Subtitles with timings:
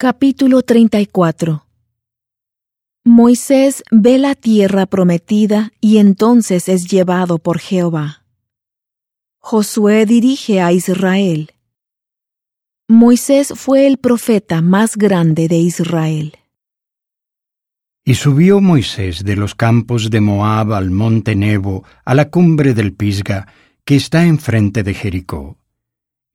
[0.00, 1.66] Capítulo 34
[3.04, 8.24] Moisés ve la tierra prometida y entonces es llevado por Jehová.
[9.40, 11.50] Josué dirige a Israel.
[12.86, 16.34] Moisés fue el profeta más grande de Israel.
[18.04, 22.92] Y subió Moisés de los campos de Moab al monte Nebo, a la cumbre del
[22.94, 23.52] Pisga,
[23.84, 25.58] que está enfrente de Jericó.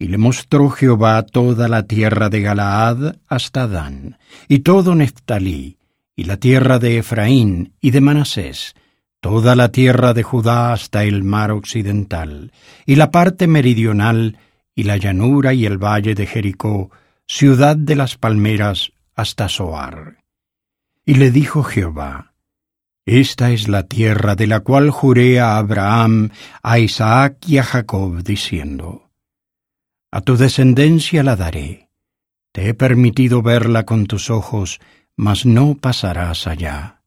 [0.04, 4.18] Y le mostró Jehová toda la tierra de Galaad hasta Dan,
[4.50, 5.78] y todo Neftalí,
[6.14, 8.76] y la tierra de Efraín y de Manasés,
[9.22, 12.52] toda la tierra de Judá hasta el mar occidental,
[12.86, 14.40] y la parte meridional,
[14.76, 16.92] y la llanura y el valle de Jericó,
[17.26, 20.18] ciudad de las palmeras, hasta Soar.
[21.06, 22.34] Y le dijo Jehová,
[23.06, 28.22] Esta es la tierra de la cual juré a Abraham, a Isaac y a Jacob,
[28.22, 29.04] diciendo,
[30.16, 31.90] A tu descendencia la daré.
[32.52, 34.80] Te he permitido verla con tus ojos,
[35.18, 37.02] mas no pasarás allá.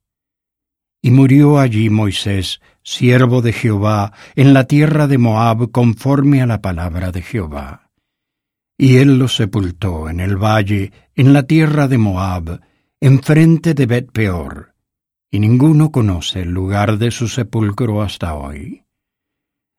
[1.00, 6.60] Y murió allí Moisés, siervo de Jehová, en la tierra de Moab, conforme a la
[6.60, 7.92] palabra de Jehová.
[8.76, 12.60] Y él lo sepultó en el valle, en la tierra de Moab,
[12.98, 14.74] enfrente de Bet Peor,
[15.30, 18.85] y ninguno conoce el lugar de su sepulcro hasta hoy.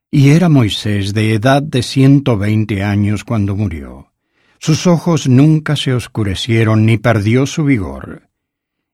[0.09, 4.13] Y era Moisés de edad de ciento veinte años cuando murió.
[4.57, 8.29] Sus ojos nunca se oscurecieron ni perdió su vigor.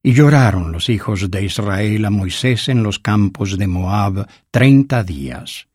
[0.02, 5.68] Y lloraron los hijos de Israel a Moisés en los campos de Moab treinta días.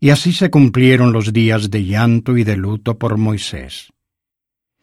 [0.00, 3.90] Y así se cumplieron los días de llanto y de luto por Moisés.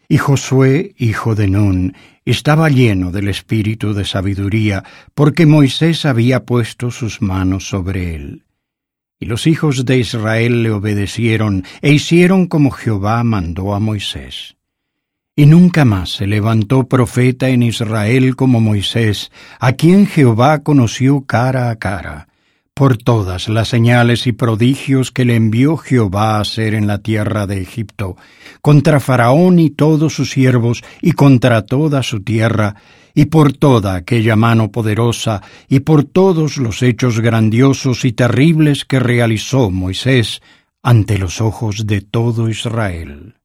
[0.09, 6.89] Y Josué, hijo de Nun, estaba lleno del espíritu de sabiduría, porque Moisés había puesto
[6.89, 8.45] sus manos sobre él.
[9.22, 14.58] Y los hijos de Israel le obedecieron e hicieron como Jehová mandó a Moisés.
[15.36, 21.69] Y nunca más se levantó profeta en Israel como Moisés, a quien Jehová conoció cara
[21.69, 22.30] a cara,
[22.81, 27.45] por todas las señales y prodigios que le envió Jehová a hacer en la tierra
[27.45, 28.17] de Egipto,
[28.59, 32.75] contra Faraón y todos sus siervos, y contra toda su tierra,
[33.14, 38.99] y por toda aquella mano poderosa, y por todos los hechos grandiosos y terribles que
[38.99, 40.41] realizó Moisés
[40.81, 43.36] ante los ojos de todo Israel.